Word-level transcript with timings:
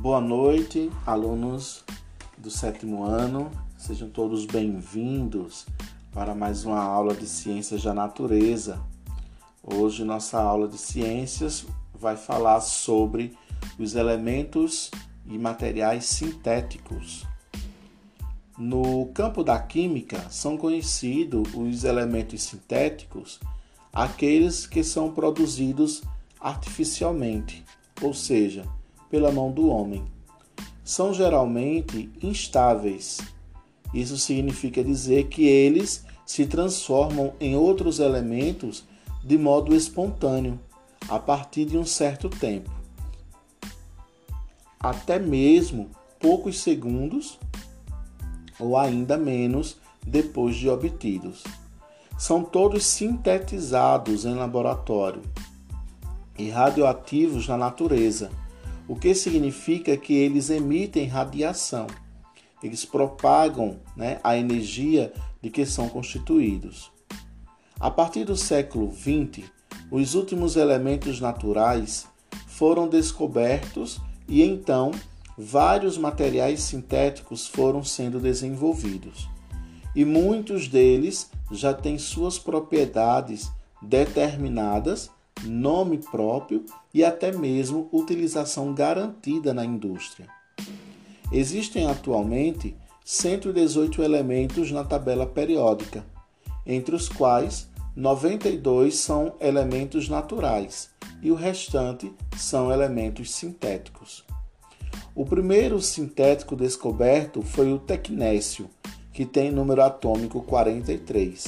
Boa 0.00 0.18
noite, 0.18 0.90
alunos 1.04 1.84
do 2.38 2.50
sétimo 2.50 3.04
ano, 3.04 3.50
sejam 3.76 4.08
todos 4.08 4.46
bem-vindos 4.46 5.66
para 6.10 6.34
mais 6.34 6.64
uma 6.64 6.80
aula 6.80 7.12
de 7.12 7.26
Ciências 7.26 7.82
da 7.82 7.92
Natureza. 7.92 8.80
Hoje, 9.62 10.02
nossa 10.02 10.40
aula 10.40 10.68
de 10.68 10.78
Ciências 10.78 11.66
vai 11.92 12.16
falar 12.16 12.62
sobre 12.62 13.36
os 13.78 13.94
elementos 13.94 14.90
e 15.26 15.36
materiais 15.36 16.06
sintéticos. 16.06 17.26
No 18.56 19.04
campo 19.12 19.44
da 19.44 19.58
química, 19.58 20.30
são 20.30 20.56
conhecidos 20.56 21.46
os 21.54 21.84
elementos 21.84 22.42
sintéticos, 22.42 23.38
aqueles 23.92 24.66
que 24.66 24.82
são 24.82 25.12
produzidos 25.12 26.02
artificialmente, 26.40 27.62
ou 28.00 28.14
seja, 28.14 28.64
pela 29.10 29.32
mão 29.32 29.50
do 29.50 29.68
homem. 29.68 30.04
São 30.84 31.12
geralmente 31.12 32.10
instáveis. 32.22 33.18
Isso 33.92 34.16
significa 34.16 34.82
dizer 34.82 35.28
que 35.28 35.44
eles 35.44 36.04
se 36.24 36.46
transformam 36.46 37.32
em 37.40 37.56
outros 37.56 37.98
elementos 37.98 38.84
de 39.22 39.36
modo 39.36 39.74
espontâneo, 39.74 40.58
a 41.08 41.18
partir 41.18 41.64
de 41.64 41.76
um 41.76 41.84
certo 41.84 42.28
tempo. 42.28 42.70
Até 44.78 45.18
mesmo 45.18 45.90
poucos 46.18 46.60
segundos 46.60 47.38
ou 48.58 48.76
ainda 48.76 49.16
menos 49.16 49.76
depois 50.06 50.54
de 50.56 50.68
obtidos. 50.68 51.42
São 52.16 52.44
todos 52.44 52.84
sintetizados 52.84 54.24
em 54.24 54.34
laboratório 54.34 55.22
e 56.38 56.50
radioativos 56.50 57.48
na 57.48 57.56
natureza, 57.56 58.30
o 58.90 58.96
que 58.96 59.14
significa 59.14 59.96
que 59.96 60.12
eles 60.12 60.50
emitem 60.50 61.06
radiação. 61.06 61.86
Eles 62.60 62.84
propagam 62.84 63.78
né, 63.96 64.18
a 64.24 64.36
energia 64.36 65.12
de 65.40 65.48
que 65.48 65.64
são 65.64 65.88
constituídos. 65.88 66.90
A 67.78 67.88
partir 67.88 68.24
do 68.24 68.36
século 68.36 68.92
XX, 68.92 69.48
os 69.92 70.16
últimos 70.16 70.56
elementos 70.56 71.20
naturais 71.20 72.08
foram 72.48 72.88
descobertos 72.88 74.00
e 74.26 74.42
então 74.42 74.90
vários 75.38 75.96
materiais 75.96 76.60
sintéticos 76.60 77.46
foram 77.46 77.84
sendo 77.84 78.18
desenvolvidos. 78.18 79.28
E 79.94 80.04
muitos 80.04 80.66
deles 80.66 81.30
já 81.52 81.72
têm 81.72 81.96
suas 81.96 82.40
propriedades 82.40 83.52
determinadas 83.80 85.12
nome 85.44 85.98
próprio 85.98 86.64
e 86.92 87.04
até 87.04 87.32
mesmo 87.32 87.88
utilização 87.92 88.74
garantida 88.74 89.54
na 89.54 89.64
indústria. 89.64 90.28
Existem 91.32 91.86
atualmente 91.86 92.76
118 93.04 94.02
elementos 94.02 94.70
na 94.70 94.84
tabela 94.84 95.26
periódica, 95.26 96.04
entre 96.66 96.94
os 96.94 97.08
quais 97.08 97.68
92 97.96 98.96
são 98.96 99.34
elementos 99.40 100.08
naturais 100.08 100.90
e 101.22 101.30
o 101.30 101.34
restante 101.34 102.12
são 102.36 102.72
elementos 102.72 103.32
sintéticos. 103.32 104.24
O 105.14 105.24
primeiro 105.24 105.80
sintético 105.80 106.54
descoberto 106.54 107.42
foi 107.42 107.72
o 107.72 107.78
tecnécio, 107.78 108.70
que 109.12 109.26
tem 109.26 109.50
número 109.50 109.82
atômico 109.82 110.40
43, 110.42 111.46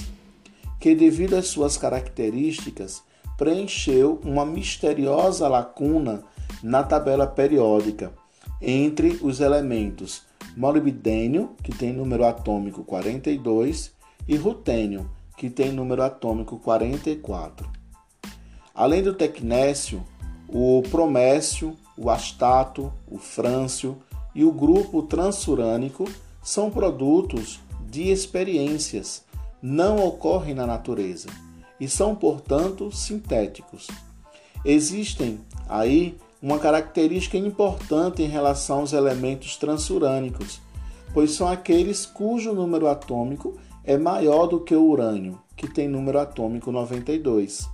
que 0.81 0.95
devido 0.95 1.35
às 1.35 1.47
suas 1.47 1.77
características 1.77 3.03
preencheu 3.43 4.21
uma 4.25 4.47
misteriosa 4.47 5.49
lacuna 5.49 6.23
na 6.63 6.85
tabela 6.85 7.27
periódica 7.27 8.13
entre 8.61 9.19
os 9.21 9.41
elementos 9.41 10.23
molibdênio, 10.57 11.51
que 11.61 11.75
tem 11.75 11.93
número 11.93 12.25
atômico 12.25 12.85
42, 12.85 13.91
e 14.29 14.37
rutênio, 14.37 15.11
que 15.37 15.51
tem 15.51 15.73
número 15.73 16.05
atômico 16.05 16.57
44. 16.61 17.69
Além 18.73 19.03
do 19.03 19.13
tecnécio, 19.13 20.05
o 20.47 20.81
promécio, 20.89 21.77
o 21.99 22.11
astato, 22.11 22.93
o 23.11 23.19
frâncio 23.19 23.99
e 24.37 24.45
o 24.45 24.53
grupo 24.53 25.03
transurânico 25.03 26.09
são 26.41 26.71
produtos 26.71 27.59
de 27.91 28.09
experiências, 28.09 29.25
não 29.61 29.97
ocorrem 30.07 30.55
na 30.55 30.65
natureza 30.65 31.29
e 31.83 31.89
são, 31.89 32.15
portanto, 32.15 32.93
sintéticos. 32.93 33.89
Existem 34.65 35.41
aí 35.69 36.17
uma 36.41 36.57
característica 36.57 37.37
importante 37.37 38.23
em 38.23 38.29
relação 38.29 38.79
aos 38.79 38.93
elementos 38.93 39.57
transurânicos, 39.57 40.61
pois 41.13 41.33
são 41.33 41.49
aqueles 41.49 42.07
cujo 42.07 42.53
número 42.53 42.87
atômico 42.87 43.59
é 43.83 43.99
maior 43.99 44.47
do 44.47 44.61
que 44.61 44.77
o 44.77 44.85
urânio, 44.85 45.41
que 45.57 45.67
tem 45.67 45.89
número 45.89 46.21
atômico 46.21 46.71
92. 46.71 47.69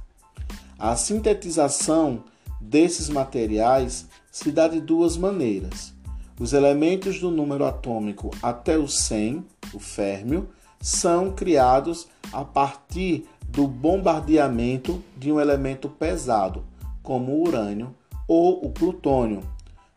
A 0.79 0.97
sintetização 0.97 2.25
desses 2.59 3.11
materiais 3.11 4.07
se 4.33 4.51
dá 4.51 4.69
de 4.69 4.81
duas 4.81 5.19
maneiras. 5.19 5.93
Os 6.41 6.55
elementos 6.55 7.21
do 7.21 7.31
número 7.31 7.67
atômico 7.67 8.31
até 8.43 8.79
o 8.79 8.89
100, 8.89 9.45
o 9.75 9.79
férmio, 9.79 10.49
são 10.81 11.31
criados 11.31 12.09
a 12.33 12.43
partir 12.43 13.27
do 13.49 13.67
bombardeamento 13.67 15.03
de 15.17 15.33
um 15.33 15.41
elemento 15.41 15.89
pesado, 15.89 16.65
como 17.03 17.33
o 17.33 17.43
urânio 17.43 17.95
ou 18.27 18.65
o 18.65 18.71
plutônio, 18.71 19.43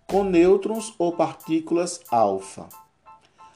com 0.08 0.24
nêutrons 0.24 0.94
ou 0.98 1.12
partículas 1.12 2.02
alfa. 2.10 2.68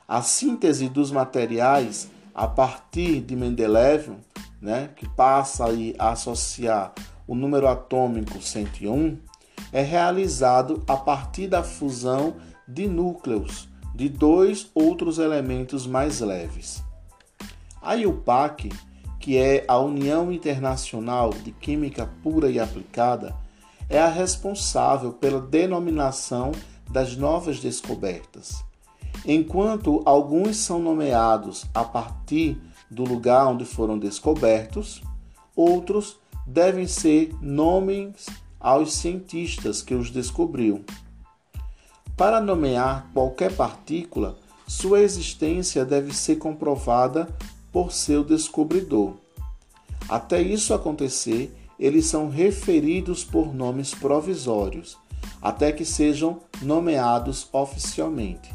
A 0.08 0.22
síntese 0.22 0.88
dos 0.90 1.12
materiais 1.12 2.10
a 2.34 2.48
partir 2.48 3.22
de 3.22 3.36
Mendeleev, 3.36 4.10
né, 4.62 4.90
que 4.96 5.08
passa 5.08 5.66
a 5.98 6.10
associar 6.12 6.94
o 7.26 7.34
número 7.34 7.68
atômico 7.68 8.42
101, 8.42 9.18
é 9.72 9.82
realizado 9.82 10.84
a 10.88 10.98
partir 10.98 11.48
da 11.48 11.64
fusão 11.64 12.36
de 12.68 12.88
núcleos 12.88 13.70
de 13.96 14.10
dois 14.10 14.70
outros 14.76 15.18
elementos 15.18 15.88
mais 15.88 16.20
leves. 16.20 16.84
A 17.82 17.96
IUPAC 17.96 18.70
que 19.26 19.40
é 19.40 19.66
a 19.68 19.80
União 19.80 20.32
Internacional 20.32 21.32
de 21.32 21.52
Química 21.52 22.08
Pura 22.22 22.48
e 22.48 22.60
Aplicada, 22.60 23.36
é 23.90 24.00
a 24.00 24.08
responsável 24.08 25.14
pela 25.14 25.42
denominação 25.42 26.52
das 26.92 27.18
novas 27.18 27.60
descobertas. 27.60 28.64
Enquanto 29.26 30.04
alguns 30.06 30.58
são 30.58 30.78
nomeados 30.78 31.66
a 31.74 31.84
partir 31.84 32.62
do 32.88 33.04
lugar 33.04 33.48
onde 33.48 33.66
foram 33.66 33.98
descobertos, 33.98 35.02
outros 35.56 36.20
devem 36.46 36.86
ser 36.86 37.34
nomes 37.42 38.28
aos 38.60 38.94
cientistas 38.94 39.82
que 39.82 39.96
os 39.96 40.12
descobriu. 40.12 40.86
Para 42.16 42.40
nomear 42.40 43.10
qualquer 43.12 43.56
partícula, 43.56 44.38
sua 44.68 45.00
existência 45.02 45.84
deve 45.84 46.14
ser 46.14 46.36
comprovada 46.36 47.28
por 47.76 47.92
seu 47.92 48.24
descobridor. 48.24 49.16
Até 50.08 50.42
isso 50.42 50.74
acontecer, 50.74 51.54
eles 51.78 52.06
são 52.06 52.30
referidos 52.30 53.26
por 53.26 53.54
nomes 53.54 53.94
provisórios, 53.94 54.98
até 55.42 55.74
que 55.74 55.84
sejam 55.84 56.40
nomeados 56.62 57.50
oficialmente. 57.52 58.50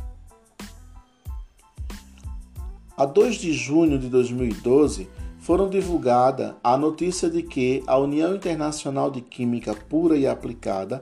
A 2.97 3.05
2 3.05 3.35
de 3.37 3.53
junho 3.53 3.99
de 3.99 4.09
2012, 4.09 5.07
foram 5.39 5.69
divulgada 5.69 6.57
a 6.65 6.79
notícia 6.79 7.29
de 7.29 7.43
que 7.43 7.83
a 7.87 7.99
União 7.99 8.35
Internacional 8.35 9.11
de 9.11 9.21
Química 9.21 9.75
Pura 9.75 10.17
e 10.17 10.27
Aplicada 10.27 10.99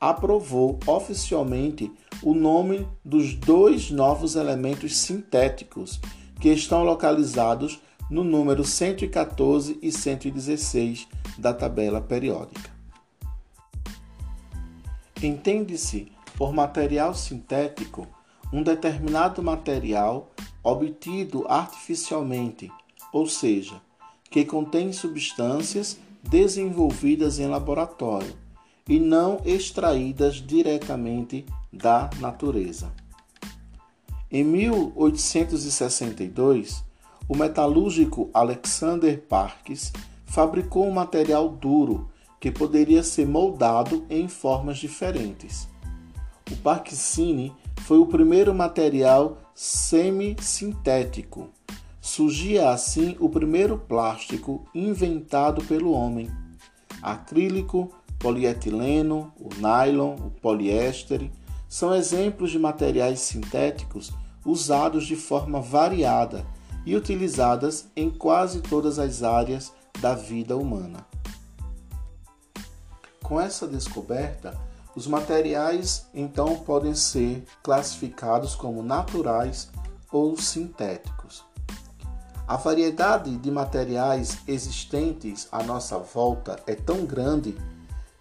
aprovou 0.00 0.80
oficialmente 0.86 1.92
o 2.22 2.32
nome 2.32 2.88
dos 3.04 3.34
dois 3.34 3.90
novos 3.90 4.36
elementos 4.36 4.96
sintéticos 4.96 6.00
que 6.40 6.48
estão 6.48 6.84
localizados 6.84 7.80
no 8.10 8.24
número 8.24 8.64
114 8.64 9.78
e 9.82 9.92
116 9.92 11.06
da 11.36 11.52
tabela 11.52 12.00
periódica. 12.00 12.70
Entende-se 15.22 16.12
por 16.36 16.52
material 16.52 17.14
sintético 17.14 18.06
um 18.52 18.62
determinado 18.62 19.42
material 19.42 20.30
obtido 20.62 21.44
artificialmente, 21.48 22.70
ou 23.12 23.26
seja, 23.26 23.80
que 24.30 24.44
contém 24.44 24.92
substâncias 24.92 25.98
desenvolvidas 26.22 27.38
em 27.38 27.46
laboratório 27.46 28.34
e 28.88 28.98
não 28.98 29.40
extraídas 29.44 30.36
diretamente 30.36 31.44
da 31.72 32.08
natureza. 32.20 32.92
Em 34.30 34.44
1862, 34.44 36.84
o 37.26 37.34
metalúrgico 37.34 38.28
Alexander 38.34 39.18
Parkes 39.22 39.90
fabricou 40.26 40.86
um 40.86 40.90
material 40.90 41.48
duro 41.48 42.10
que 42.38 42.50
poderia 42.50 43.02
ser 43.02 43.26
moldado 43.26 44.04
em 44.10 44.28
formas 44.28 44.76
diferentes. 44.76 45.66
o 46.52 46.56
Parksine 46.56 47.54
foi 47.80 47.96
o 47.96 48.04
primeiro 48.04 48.54
material 48.54 49.38
semissintético. 49.54 51.48
Surgia 51.98 52.68
assim 52.68 53.16
o 53.18 53.30
primeiro 53.30 53.78
plástico 53.78 54.66
inventado 54.74 55.64
pelo 55.64 55.92
homem. 55.92 56.30
Acrílico, 57.00 57.90
polietileno, 58.18 59.32
o 59.38 59.48
nylon, 59.54 60.16
o 60.16 60.30
poliéster 60.30 61.30
são 61.68 61.94
exemplos 61.94 62.50
de 62.50 62.58
materiais 62.58 63.20
sintéticos 63.20 64.12
usados 64.44 65.06
de 65.06 65.14
forma 65.14 65.60
variada 65.60 66.46
e 66.86 66.96
utilizadas 66.96 67.86
em 67.94 68.08
quase 68.08 68.60
todas 68.62 68.98
as 68.98 69.22
áreas 69.22 69.72
da 70.00 70.14
vida 70.14 70.56
humana. 70.56 71.06
Com 73.22 73.38
essa 73.38 73.66
descoberta, 73.66 74.58
os 74.96 75.06
materiais 75.06 76.06
então 76.14 76.60
podem 76.60 76.94
ser 76.94 77.44
classificados 77.62 78.54
como 78.54 78.82
naturais 78.82 79.68
ou 80.10 80.36
sintéticos. 80.36 81.44
A 82.46 82.56
variedade 82.56 83.36
de 83.36 83.50
materiais 83.50 84.38
existentes 84.48 85.46
à 85.52 85.62
nossa 85.62 85.98
volta 85.98 86.58
é 86.66 86.74
tão 86.74 87.04
grande 87.04 87.54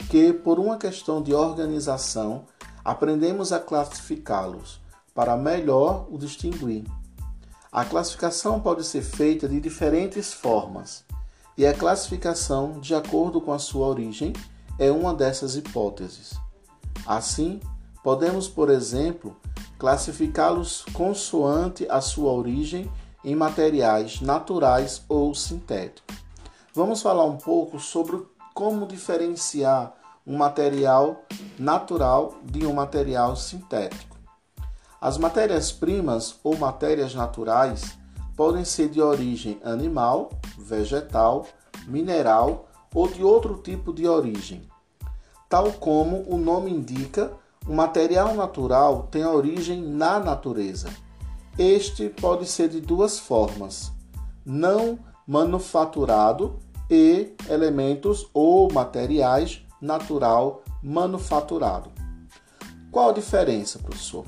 que, 0.10 0.34
por 0.34 0.60
uma 0.60 0.78
questão 0.78 1.24
de 1.24 1.34
organização, 1.34 2.46
aprendemos 2.88 3.52
a 3.52 3.60
classificá-los 3.60 4.80
para 5.14 5.36
melhor 5.36 6.08
o 6.10 6.18
distinguir. 6.18 6.86
A 7.70 7.84
classificação 7.84 8.62
pode 8.62 8.86
ser 8.86 9.02
feita 9.02 9.46
de 9.46 9.60
diferentes 9.60 10.34
formas, 10.34 11.04
e 11.58 11.66
a 11.66 11.74
classificação, 11.74 12.80
de 12.80 12.96
acordo 12.96 13.42
com 13.42 13.52
a 13.52 13.60
sua 13.60 13.88
origem, 13.88 14.32
é 14.80 14.90
uma 14.90 15.14
dessas 15.14 15.58
hipóteses. 15.58 16.40
Assim, 17.06 17.60
podemos, 18.02 18.48
por 18.48 18.70
exemplo, 18.70 19.36
classificá-los 19.78 20.86
consoante 20.94 21.86
a 21.90 22.00
sua 22.00 22.32
origem 22.32 22.90
em 23.22 23.36
materiais 23.36 24.22
naturais 24.22 25.04
ou 25.10 25.36
sintéticos. 25.36 26.16
Vamos 26.74 27.02
falar 27.02 27.26
um 27.26 27.38
pouco 27.38 27.82
sobre 27.82 28.26
como 28.54 28.88
diferenciar 28.88 29.94
um 30.28 30.36
material 30.36 31.24
natural 31.58 32.36
de 32.44 32.68
um 32.68 32.74
material 32.74 33.38
sintético. 33.38 34.18
As 35.00 35.18
matérias-primas 35.18 36.38
ou 36.44 36.58
matérias 36.58 37.16
naturais 37.16 37.98
podem 38.36 38.66
ser 38.66 38.90
de 38.90 39.02
origem 39.02 39.58
animal, 39.64 40.30
vegetal, 40.58 41.46
mineral 41.88 42.68
ou 42.94 43.08
de 43.08 43.24
outro 43.24 43.62
tipo 43.64 43.94
de 43.94 44.06
origem. 44.06 44.68
Tal 45.48 45.72
como 45.74 46.26
o 46.28 46.38
nome 46.38 46.72
indica, 46.72 47.32
o 47.66 47.74
material 47.74 48.36
natural 48.36 49.08
tem 49.10 49.26
origem 49.26 49.82
na 49.82 50.20
natureza. 50.20 50.90
Este 51.58 52.10
pode 52.10 52.46
ser 52.46 52.68
de 52.68 52.82
duas 52.82 53.18
formas: 53.18 53.92
não 54.46 55.00
manufaturado 55.26 56.60
e 56.90 57.34
elementos 57.50 58.28
ou 58.34 58.72
materiais 58.72 59.67
natural 59.82 60.62
manufaturado. 60.82 61.92
Qual 62.92 63.10
a 63.10 63.14
diferença, 63.14 63.80
professor? 63.80 64.26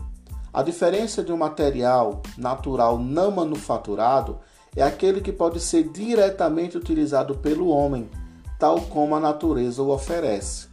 A 0.53 0.63
diferença 0.63 1.23
de 1.23 1.31
um 1.31 1.37
material 1.37 2.21
natural 2.37 2.97
não 2.97 3.31
manufaturado 3.31 4.39
é 4.75 4.83
aquele 4.83 5.21
que 5.21 5.31
pode 5.31 5.59
ser 5.59 5.89
diretamente 5.89 6.77
utilizado 6.77 7.35
pelo 7.35 7.69
homem, 7.69 8.09
tal 8.57 8.81
como 8.81 9.15
a 9.15 9.19
natureza 9.19 9.81
o 9.81 9.89
oferece. 9.89 10.67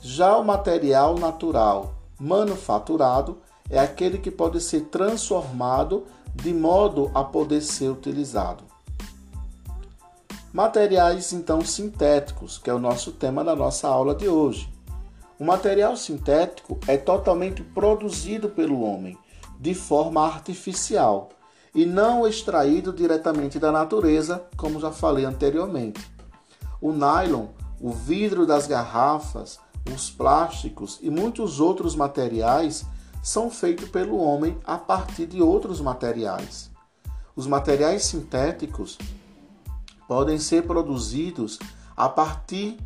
Já 0.00 0.36
o 0.36 0.44
material 0.44 1.16
natural 1.18 1.94
manufaturado 2.18 3.38
é 3.70 3.78
aquele 3.78 4.18
que 4.18 4.30
pode 4.30 4.60
ser 4.60 4.82
transformado 4.86 6.06
de 6.34 6.52
modo 6.52 7.10
a 7.14 7.24
poder 7.24 7.60
ser 7.60 7.88
utilizado. 7.88 8.64
Materiais 10.52 11.34
então 11.34 11.62
sintéticos, 11.62 12.56
que 12.56 12.70
é 12.70 12.74
o 12.74 12.78
nosso 12.78 13.12
tema 13.12 13.44
da 13.44 13.54
nossa 13.54 13.86
aula 13.86 14.14
de 14.14 14.28
hoje. 14.28 14.72
O 15.38 15.44
material 15.44 15.94
sintético 15.94 16.78
é 16.86 16.96
totalmente 16.96 17.62
produzido 17.62 18.48
pelo 18.48 18.80
homem 18.80 19.16
de 19.60 19.74
forma 19.74 20.24
artificial 20.24 21.28
e 21.74 21.84
não 21.84 22.26
extraído 22.26 22.94
diretamente 22.94 23.58
da 23.58 23.70
natureza, 23.70 24.42
como 24.56 24.80
já 24.80 24.90
falei 24.90 25.26
anteriormente. 25.26 26.10
O 26.80 26.92
nylon, 26.92 27.48
o 27.78 27.90
vidro 27.90 28.46
das 28.46 28.66
garrafas, 28.66 29.60
os 29.94 30.08
plásticos 30.08 30.98
e 31.02 31.10
muitos 31.10 31.60
outros 31.60 31.94
materiais 31.94 32.86
são 33.22 33.50
feitos 33.50 33.90
pelo 33.90 34.16
homem 34.16 34.56
a 34.64 34.78
partir 34.78 35.26
de 35.26 35.42
outros 35.42 35.78
materiais. 35.78 36.70
Os 37.36 37.46
materiais 37.46 38.04
sintéticos 38.04 38.96
podem 40.08 40.38
ser 40.38 40.62
produzidos 40.62 41.58
a 41.94 42.08
partir 42.08 42.78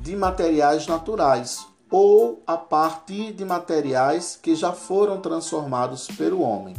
de 0.00 0.16
materiais 0.16 0.86
naturais 0.86 1.66
ou 1.90 2.42
a 2.44 2.56
partir 2.56 3.32
de 3.32 3.44
materiais 3.44 4.36
que 4.42 4.56
já 4.56 4.72
foram 4.72 5.20
transformados 5.20 6.08
pelo 6.08 6.40
homem. 6.40 6.74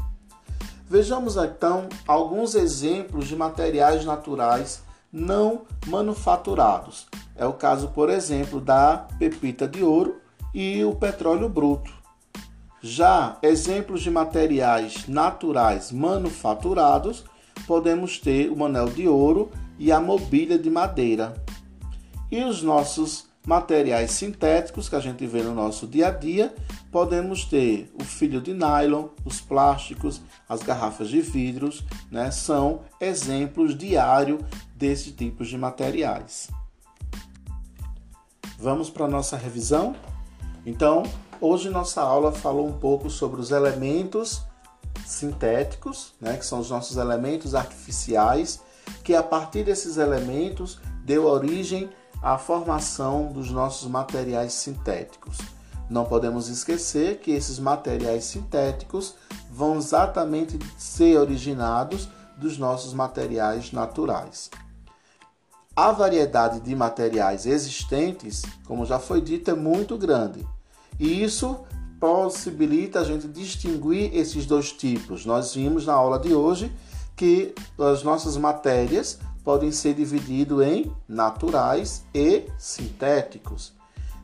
Vejamos 0.87 1.37
então 1.37 1.87
alguns 2.05 2.53
exemplos 2.53 3.27
de 3.27 3.35
materiais 3.35 4.05
naturais 4.05 4.83
não 5.11 5.61
manufaturados. 5.87 7.07
É 7.35 7.45
o 7.45 7.53
caso, 7.53 7.87
por 7.87 8.09
exemplo, 8.09 8.59
da 8.59 9.07
pepita 9.17 9.67
de 9.67 9.83
ouro 9.83 10.17
e 10.53 10.83
o 10.83 10.93
petróleo 10.93 11.47
bruto. 11.47 11.91
Já 12.81 13.37
exemplos 13.41 14.01
de 14.01 14.11
materiais 14.11 15.07
naturais 15.07 15.91
manufaturados, 15.91 17.23
podemos 17.65 18.19
ter 18.19 18.51
o 18.51 18.63
anel 18.63 18.89
de 18.89 19.07
ouro 19.07 19.49
e 19.77 19.91
a 19.91 19.99
mobília 19.99 20.57
de 20.57 20.69
madeira. 20.69 21.33
E 22.31 22.43
os 22.43 22.61
nossos 22.61 23.27
materiais 23.45 24.11
sintéticos 24.11 24.89
que 24.89 24.95
a 24.95 24.99
gente 24.99 25.25
vê 25.27 25.41
no 25.43 25.53
nosso 25.53 25.85
dia 25.85 26.07
a 26.07 26.11
dia, 26.11 26.53
podemos 26.91 27.45
ter 27.45 27.91
o 27.99 28.03
fio 28.03 28.41
de 28.41 28.53
nylon, 28.53 29.09
os 29.23 29.39
plásticos, 29.39 30.21
as 30.49 30.63
garrafas 30.63 31.09
de 31.09 31.21
vidros, 31.21 31.83
né? 32.11 32.31
São 32.31 32.81
exemplos 32.99 33.77
diários 33.77 34.41
desses 34.75 35.13
tipos 35.13 35.47
de 35.47 35.57
materiais. 35.57 36.49
Vamos 38.57 38.89
para 38.89 39.05
a 39.05 39.09
nossa 39.09 39.37
revisão? 39.37 39.95
Então, 40.65 41.03
hoje 41.39 41.69
nossa 41.69 42.01
aula 42.01 42.31
falou 42.31 42.67
um 42.67 42.79
pouco 42.79 43.09
sobre 43.09 43.39
os 43.39 43.51
elementos 43.51 44.41
sintéticos, 45.05 46.13
né, 46.19 46.35
que 46.37 46.45
são 46.45 46.59
os 46.59 46.71
nossos 46.71 46.97
elementos 46.97 47.53
artificiais, 47.53 48.61
que 49.03 49.15
a 49.15 49.23
partir 49.23 49.63
desses 49.63 49.97
elementos 49.97 50.79
deu 51.03 51.25
origem 51.25 51.89
a 52.21 52.37
formação 52.37 53.31
dos 53.31 53.51
nossos 53.51 53.89
materiais 53.89 54.53
sintéticos. 54.53 55.37
Não 55.89 56.05
podemos 56.05 56.49
esquecer 56.49 57.19
que 57.19 57.31
esses 57.31 57.59
materiais 57.59 58.23
sintéticos 58.23 59.15
vão 59.51 59.77
exatamente 59.77 60.57
ser 60.77 61.17
originados 61.17 62.09
dos 62.37 62.57
nossos 62.57 62.93
materiais 62.93 63.71
naturais. 63.71 64.49
A 65.75 65.91
variedade 65.91 66.61
de 66.61 66.75
materiais 66.75 67.45
existentes, 67.45 68.43
como 68.65 68.85
já 68.85 68.97
foi 68.97 69.21
dito, 69.21 69.51
é 69.51 69.53
muito 69.53 69.97
grande. 69.97 70.47
E 70.99 71.23
isso 71.23 71.59
possibilita 71.99 73.01
a 73.01 73.03
gente 73.03 73.27
distinguir 73.27 74.15
esses 74.15 74.45
dois 74.45 74.71
tipos. 74.71 75.25
Nós 75.25 75.53
vimos 75.53 75.85
na 75.85 75.93
aula 75.93 76.17
de 76.17 76.33
hoje 76.33 76.71
que 77.15 77.53
as 77.79 78.03
nossas 78.03 78.37
matérias 78.37 79.19
podem 79.43 79.71
ser 79.71 79.93
divididos 79.93 80.65
em 80.65 80.91
naturais 81.07 82.03
e 82.13 82.45
sintéticos. 82.57 83.73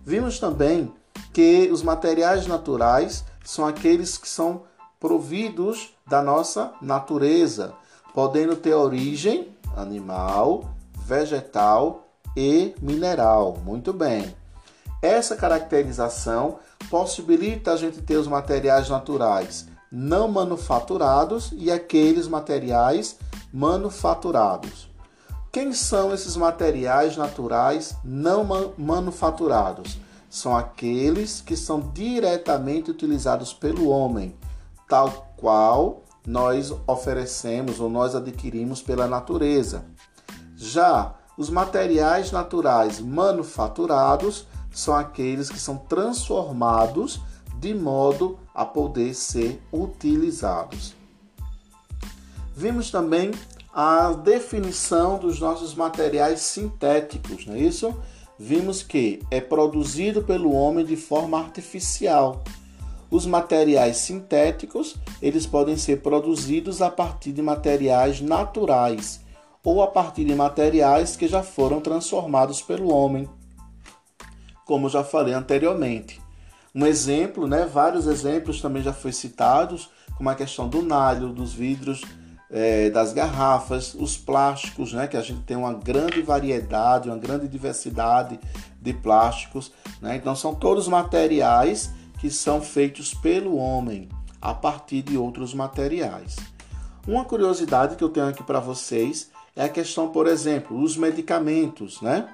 Vimos 0.03 0.39
também 0.39 0.91
que 1.31 1.69
os 1.71 1.83
materiais 1.83 2.47
naturais 2.47 3.23
são 3.43 3.65
aqueles 3.65 4.17
que 4.17 4.27
são 4.27 4.63
providos 4.99 5.95
da 6.07 6.21
nossa 6.21 6.73
natureza, 6.81 7.73
podendo 8.13 8.55
ter 8.55 8.73
origem 8.73 9.55
animal, 9.75 10.75
vegetal 11.05 12.07
e 12.35 12.73
mineral. 12.81 13.57
Muito 13.63 13.93
bem. 13.93 14.35
Essa 15.01 15.35
caracterização 15.35 16.59
possibilita 16.89 17.73
a 17.73 17.77
gente 17.77 18.01
ter 18.01 18.17
os 18.17 18.27
materiais 18.27 18.89
naturais 18.89 19.70
não 19.91 20.27
manufaturados 20.27 21.51
e 21.55 21.69
aqueles 21.69 22.27
materiais 22.27 23.17
manufaturados. 23.51 24.89
Quem 25.51 25.73
são 25.73 26.13
esses 26.13 26.37
materiais 26.37 27.17
naturais 27.17 27.95
não 28.05 28.47
manufaturados? 28.77 29.99
São 30.29 30.55
aqueles 30.55 31.41
que 31.41 31.57
são 31.57 31.81
diretamente 31.93 32.89
utilizados 32.89 33.53
pelo 33.53 33.89
homem, 33.89 34.33
tal 34.87 35.33
qual 35.35 36.03
nós 36.25 36.73
oferecemos 36.87 37.81
ou 37.81 37.89
nós 37.89 38.15
adquirimos 38.15 38.81
pela 38.81 39.07
natureza. 39.07 39.83
Já 40.55 41.15
os 41.37 41.49
materiais 41.49 42.31
naturais 42.31 43.01
manufaturados 43.01 44.47
são 44.71 44.95
aqueles 44.95 45.49
que 45.49 45.59
são 45.59 45.75
transformados 45.75 47.19
de 47.59 47.73
modo 47.73 48.39
a 48.53 48.65
poder 48.65 49.13
ser 49.13 49.61
utilizados. 49.71 50.95
Vimos 52.55 52.91
também 52.91 53.31
a 53.73 54.11
definição 54.11 55.17
dos 55.17 55.39
nossos 55.39 55.73
materiais 55.73 56.41
sintéticos, 56.41 57.45
não 57.45 57.55
é 57.55 57.59
isso? 57.59 57.95
Vimos 58.37 58.83
que 58.83 59.21
é 59.31 59.39
produzido 59.39 60.23
pelo 60.23 60.51
homem 60.51 60.85
de 60.85 60.95
forma 60.95 61.39
artificial. 61.39 62.43
Os 63.09 63.25
materiais 63.25 63.97
sintéticos, 63.97 64.95
eles 65.21 65.45
podem 65.45 65.75
ser 65.75 66.01
produzidos 66.01 66.81
a 66.81 66.89
partir 66.89 67.31
de 67.31 67.41
materiais 67.41 68.21
naturais 68.21 69.21
ou 69.63 69.81
a 69.81 69.87
partir 69.87 70.25
de 70.25 70.33
materiais 70.33 71.15
que 71.15 71.27
já 71.27 71.43
foram 71.43 71.81
transformados 71.81 72.61
pelo 72.61 72.93
homem. 72.93 73.29
Como 74.65 74.89
já 74.89 75.03
falei 75.03 75.33
anteriormente. 75.33 76.20
Um 76.73 76.85
exemplo, 76.85 77.47
né, 77.47 77.65
vários 77.65 78.07
exemplos 78.07 78.61
também 78.61 78.81
já 78.81 78.93
foi 78.93 79.11
citados, 79.11 79.89
como 80.15 80.29
a 80.29 80.35
questão 80.35 80.69
do 80.69 80.81
nalho, 80.81 81.29
dos 81.29 81.53
vidros, 81.53 82.01
é, 82.49 82.89
das 82.89 83.13
garrafas, 83.13 83.93
os 83.93 84.17
plásticos, 84.17 84.93
né, 84.93 85.07
que 85.07 85.17
a 85.17 85.21
gente 85.21 85.41
tem 85.41 85.57
uma 85.57 85.73
grande 85.73 86.21
variedade, 86.21 87.09
uma 87.09 87.17
grande 87.17 87.47
diversidade 87.47 88.39
de 88.81 88.93
plásticos. 88.93 89.71
Né? 90.01 90.15
Então, 90.15 90.35
são 90.35 90.55
todos 90.55 90.87
materiais 90.87 91.91
que 92.19 92.29
são 92.29 92.61
feitos 92.61 93.13
pelo 93.13 93.57
homem 93.57 94.07
a 94.41 94.53
partir 94.53 95.01
de 95.01 95.17
outros 95.17 95.53
materiais. 95.53 96.35
Uma 97.07 97.25
curiosidade 97.25 97.95
que 97.95 98.03
eu 98.03 98.09
tenho 98.09 98.27
aqui 98.27 98.43
para 98.43 98.59
vocês 98.59 99.29
é 99.55 99.63
a 99.63 99.69
questão, 99.69 100.09
por 100.09 100.27
exemplo, 100.27 100.79
os 100.81 100.95
medicamentos, 100.95 102.01
né? 102.01 102.29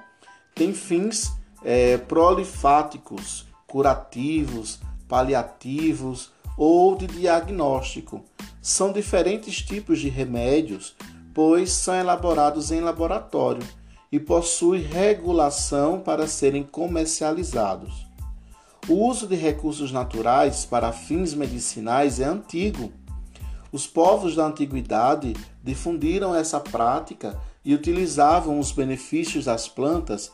Tem 0.54 0.74
fins 0.74 1.32
é, 1.64 1.96
prolifáticos, 1.96 3.47
curativos, 3.68 4.80
paliativos 5.06 6.32
ou 6.56 6.96
de 6.96 7.06
diagnóstico. 7.06 8.24
São 8.60 8.92
diferentes 8.92 9.62
tipos 9.62 10.00
de 10.00 10.08
remédios, 10.08 10.96
pois 11.32 11.70
são 11.70 11.94
elaborados 11.94 12.72
em 12.72 12.80
laboratório 12.80 13.62
e 14.10 14.18
possuem 14.18 14.82
regulação 14.82 16.00
para 16.00 16.26
serem 16.26 16.64
comercializados. 16.64 18.06
O 18.88 18.94
uso 19.06 19.26
de 19.26 19.36
recursos 19.36 19.92
naturais 19.92 20.64
para 20.64 20.92
fins 20.92 21.34
medicinais 21.34 22.20
é 22.20 22.24
antigo. 22.24 22.90
Os 23.70 23.86
povos 23.86 24.34
da 24.34 24.46
antiguidade 24.46 25.34
difundiram 25.62 26.34
essa 26.34 26.58
prática 26.58 27.38
e 27.62 27.74
utilizavam 27.74 28.58
os 28.58 28.72
benefícios 28.72 29.44
das 29.44 29.68
plantas 29.68 30.32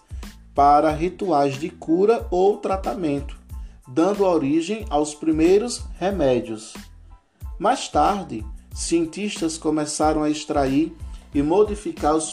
para 0.54 0.92
rituais 0.92 1.58
de 1.58 1.68
cura 1.68 2.26
ou 2.30 2.58
tratamento, 2.58 3.36
dando 3.88 4.24
origem 4.24 4.86
aos 4.88 5.14
primeiros 5.14 5.84
remédios. 5.98 6.74
Mais 7.58 7.88
tarde, 7.88 8.44
cientistas 8.74 9.58
começaram 9.58 10.22
a 10.22 10.30
extrair 10.30 10.96
e 11.34 11.42
modificar 11.42 12.14
os 12.14 12.32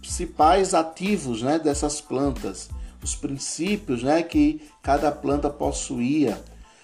principais 0.00 0.74
ativos 0.74 1.42
né, 1.42 1.58
dessas 1.58 2.00
plantas, 2.00 2.70
os 3.02 3.16
princípios 3.16 4.02
né, 4.02 4.22
que 4.22 4.62
cada 4.82 5.10
planta 5.10 5.50
possuía. 5.50 6.42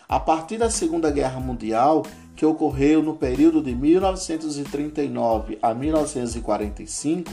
A 0.09 0.19
partir 0.19 0.59
da 0.59 0.71
Segunda 0.71 1.11
Guerra 1.11 1.39
Mundial, 1.39 2.05
que 2.35 2.47
ocorreu 2.47 3.03
no 3.03 3.15
período 3.15 3.63
de 3.63 3.75
1939 3.75 5.59
a 5.61 5.75
1945, 5.75 7.33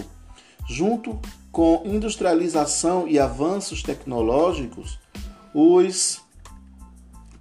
junto 0.68 1.20
com 1.52 1.82
industrialização 1.86 3.08
e 3.08 3.20
avanços 3.20 3.82
tecnológicos, 3.82 5.00
os 5.54 6.22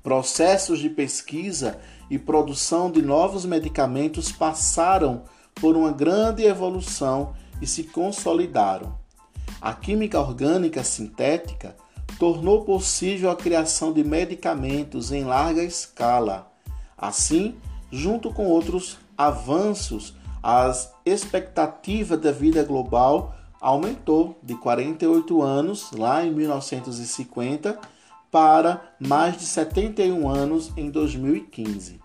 processos 0.02 0.78
de 0.78 0.88
pesquisa 0.88 1.80
e 2.10 2.18
produção 2.18 2.90
de 2.90 3.02
novos 3.02 3.44
medicamentos 3.44 4.30
passaram 4.30 5.22
por 5.54 5.76
uma 5.76 5.90
grande 5.90 6.44
evolução 6.44 7.34
e 7.60 7.66
se 7.66 7.84
consolidaram. 7.84 8.98
A 9.60 9.72
química 9.72 10.20
orgânica 10.20 10.84
sintética 10.84 11.74
tornou 12.18 12.64
possível 12.64 13.30
a 13.30 13.36
criação 13.36 13.92
de 13.92 14.04
medicamentos 14.04 15.10
em 15.10 15.24
larga 15.24 15.62
escala 15.62 16.54
Assim, 16.96 17.56
junto 17.90 18.32
com 18.32 18.46
outros 18.46 18.98
avanços, 19.16 20.14
a 20.46 20.70
expectativa 21.06 22.18
da 22.18 22.30
vida 22.30 22.62
global 22.62 23.34
aumentou 23.58 24.38
de 24.42 24.54
48 24.54 25.40
anos, 25.40 25.90
lá 25.92 26.22
em 26.22 26.30
1950, 26.30 27.78
para 28.30 28.94
mais 29.00 29.38
de 29.38 29.44
71 29.46 30.28
anos 30.28 30.70
em 30.76 30.90
2015. 30.90 31.98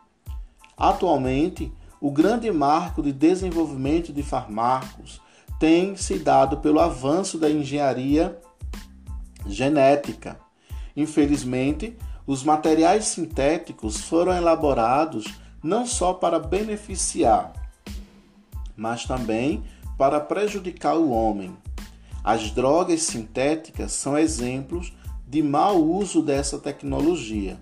Atualmente, 0.78 1.70
o 2.00 2.10
grande 2.10 2.50
marco 2.50 3.04
de 3.04 3.12
desenvolvimento 3.12 4.14
de 4.14 4.24
fármacos 4.24 5.20
tem 5.60 5.98
se 5.98 6.18
dado 6.18 6.60
pelo 6.60 6.80
avanço 6.80 7.38
da 7.38 7.50
engenharia 7.50 8.40
genética. 9.46 10.40
Infelizmente, 10.96 11.98
os 12.26 12.42
materiais 12.46 13.04
sintéticos 13.04 14.00
foram 14.00 14.34
elaborados 14.34 15.26
não 15.62 15.86
só 15.86 16.14
para 16.14 16.40
beneficiar, 16.40 17.59
mas 18.80 19.06
também 19.06 19.64
para 19.98 20.20
prejudicar 20.20 20.96
o 20.96 21.12
homem. 21.12 21.56
As 22.24 22.52
drogas 22.52 23.04
sintéticas 23.04 23.92
são 23.92 24.18
exemplos 24.18 24.94
de 25.28 25.44
mau 25.44 25.84
uso 25.84 26.24
dessa 26.24 26.58
tecnologia, 26.58 27.60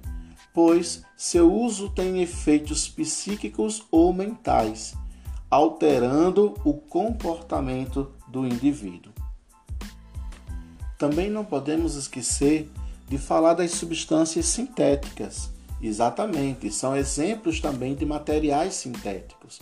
pois 0.53 1.03
seu 1.17 1.51
uso 1.51 1.89
tem 1.89 2.21
efeitos 2.21 2.87
psíquicos 2.87 3.83
ou 3.91 4.13
mentais, 4.13 4.95
alterando 5.49 6.53
o 6.63 6.73
comportamento 6.73 8.11
do 8.27 8.45
indivíduo. 8.45 9.11
Também 10.97 11.29
não 11.29 11.43
podemos 11.43 11.95
esquecer 11.95 12.71
de 13.07 13.17
falar 13.17 13.53
das 13.53 13.71
substâncias 13.71 14.45
sintéticas. 14.45 15.49
Exatamente, 15.81 16.71
são 16.71 16.95
exemplos 16.95 17.59
também 17.59 17.95
de 17.95 18.05
materiais 18.05 18.73
sintéticos. 18.75 19.59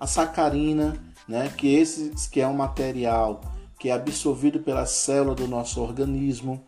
A 0.00 0.06
sacarina, 0.06 0.96
né, 1.26 1.52
que 1.56 1.74
esse 1.74 2.12
que 2.30 2.40
é 2.40 2.46
um 2.46 2.54
material 2.54 3.40
que 3.78 3.90
é 3.90 3.92
absorvido 3.92 4.60
pela 4.60 4.86
célula 4.86 5.34
do 5.34 5.46
nosso 5.46 5.80
organismo, 5.80 6.62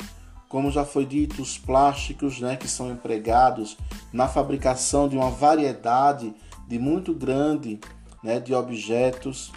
como 0.48 0.70
já 0.70 0.84
foi 0.84 1.06
dito, 1.06 1.42
os 1.42 1.58
plásticos, 1.58 2.40
né, 2.40 2.56
que 2.56 2.68
são 2.68 2.90
empregados 2.90 3.76
na 4.12 4.28
fabricação 4.28 5.08
de 5.08 5.16
uma 5.16 5.30
variedade 5.30 6.34
de 6.66 6.78
muito 6.78 7.14
grande, 7.14 7.80
né, 8.22 8.38
de 8.38 8.54
objetos. 8.54 9.52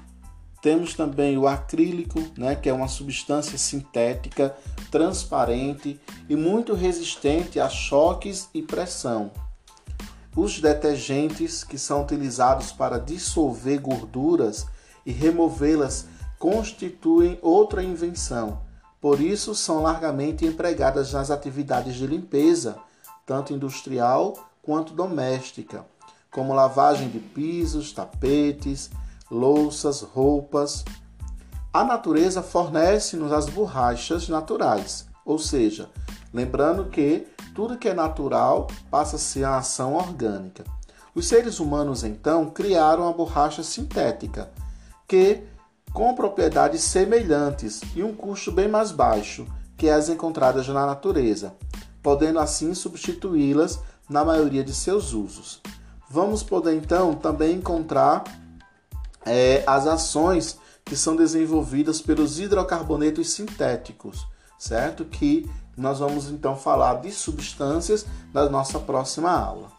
Temos 0.61 0.93
também 0.93 1.37
o 1.37 1.47
acrílico, 1.47 2.23
né, 2.37 2.55
que 2.55 2.69
é 2.69 2.73
uma 2.73 2.87
substância 2.87 3.57
sintética 3.57 4.55
transparente 4.89 5.99
e 6.29 6.35
muito 6.35 6.73
resistente 6.73 7.59
a 7.59 7.69
choques 7.69 8.49
e 8.53 8.61
pressão. 8.61 9.31
Os 10.35 10.59
detergentes 10.59 11.63
que 11.63 11.77
são 11.77 12.01
utilizados 12.01 12.71
para 12.71 12.99
dissolver 12.99 13.79
gorduras 13.79 14.65
e 15.05 15.11
removê-las 15.11 16.07
constituem 16.39 17.37
outra 17.41 17.83
invenção. 17.83 18.61
Por 18.99 19.19
isso, 19.19 19.53
são 19.53 19.81
largamente 19.81 20.45
empregadas 20.45 21.13
nas 21.13 21.29
atividades 21.29 21.95
de 21.95 22.07
limpeza, 22.07 22.77
tanto 23.25 23.53
industrial 23.53 24.33
quanto 24.61 24.93
doméstica, 24.93 25.85
como 26.31 26.53
lavagem 26.53 27.09
de 27.09 27.19
pisos, 27.19 27.91
tapetes, 27.91 28.89
louças, 29.29 30.01
roupas. 30.01 30.83
A 31.71 31.83
natureza 31.83 32.41
fornece-nos 32.41 33.31
as 33.31 33.47
borrachas 33.47 34.27
naturais, 34.29 35.05
ou 35.25 35.37
seja, 35.37 35.89
lembrando 36.33 36.85
que 36.85 37.27
tudo 37.53 37.77
que 37.77 37.89
é 37.89 37.93
natural 37.93 38.67
passa 38.89 39.15
a 39.15 39.19
ser 39.19 39.43
a 39.43 39.57
ação 39.57 39.95
orgânica. 39.95 40.63
Os 41.15 41.27
seres 41.27 41.59
humanos 41.59 42.03
então 42.03 42.49
criaram 42.49 43.07
a 43.07 43.13
borracha 43.13 43.61
sintética, 43.61 44.49
que 45.07 45.43
com 45.93 46.15
propriedades 46.15 46.81
semelhantes 46.81 47.81
e 47.95 48.03
um 48.03 48.15
custo 48.15 48.51
bem 48.51 48.67
mais 48.67 48.91
baixo 48.91 49.45
que 49.77 49.89
as 49.89 50.09
encontradas 50.09 50.67
na 50.67 50.85
natureza, 50.85 51.53
podendo 52.01 52.39
assim 52.39 52.73
substituí-las 52.73 53.79
na 54.09 54.25
maioria 54.25 54.63
de 54.63 54.73
seus 54.73 55.13
usos. 55.13 55.61
Vamos 56.09 56.41
poder 56.41 56.75
então 56.75 57.13
também 57.13 57.55
encontrar 57.57 58.23
é, 59.25 59.63
as 59.67 59.85
ações 59.85 60.57
que 60.83 60.95
são 60.95 61.15
desenvolvidas 61.15 62.01
pelos 62.01 62.39
hidrocarbonetos 62.39 63.31
sintéticos, 63.31 64.27
certo? 64.63 65.03
Que 65.03 65.49
nós 65.75 65.99
vamos 65.99 66.29
então 66.29 66.55
falar 66.55 67.01
de 67.01 67.11
substâncias 67.11 68.05
na 68.33 68.47
nossa 68.47 68.79
próxima 68.79 69.29
aula. 69.31 69.71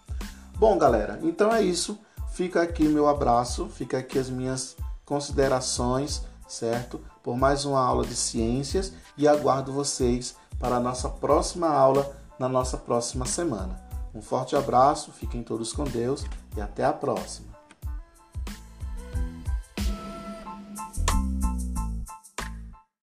Bom, 0.57 0.77
galera, 0.77 1.19
então 1.23 1.53
é 1.53 1.63
isso. 1.63 1.99
Fica 2.33 2.63
aqui 2.63 2.85
meu 2.85 3.09
abraço, 3.09 3.69
fica 3.69 3.99
aqui 3.99 4.19
as 4.19 4.29
minhas 4.29 4.77
considerações, 5.05 6.23
certo? 6.47 7.01
Por 7.23 7.37
mais 7.37 7.65
uma 7.65 7.81
aula 7.81 8.05
de 8.05 8.15
ciências 8.15 8.93
e 9.17 9.27
aguardo 9.27 9.73
vocês 9.73 10.37
para 10.59 10.77
a 10.77 10.81
nossa 10.81 11.09
próxima 11.09 11.69
aula 11.69 12.15
na 12.39 12.49
nossa 12.49 12.77
próxima 12.77 13.25
semana. 13.25 13.81
Um 14.15 14.21
forte 14.21 14.55
abraço, 14.55 15.13
fiquem 15.13 15.43
todos 15.43 15.73
com 15.73 15.85
Deus 15.85 16.25
e 16.57 16.61
até 16.61 16.85
a 16.85 16.93
próxima. 16.93 17.54